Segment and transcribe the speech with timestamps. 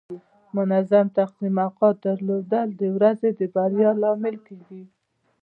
[0.57, 4.83] منظم تقسیم اوقات درلودل د ورځې د بریا لامل کیږي.